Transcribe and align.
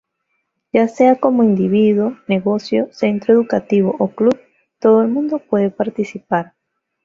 Ya 0.73 0.87
sea 0.87 1.17
como 1.19 1.43
individuo, 1.43 2.17
negocio, 2.27 2.87
centro 2.91 3.35
educativo 3.35 3.95
o 3.99 4.07
club, 4.09 4.35
todo 4.79 5.03
el 5.03 5.09
mundo 5.09 5.37
puede 5.37 5.69
participar. 5.69 6.55